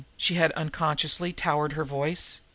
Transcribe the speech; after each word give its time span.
She 0.17 0.33
had 0.33 0.51
unconsciously 0.53 1.31
towered 1.31 1.73
her 1.73 1.85
voice. 1.85 2.39